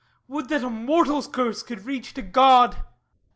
Would 0.27 0.49
that 0.49 0.63
a 0.63 0.69
mortal's 0.71 1.27
curse 1.27 1.61
could 1.61 1.85
reach 1.85 2.15
to 2.15 2.23
God! 2.23 2.83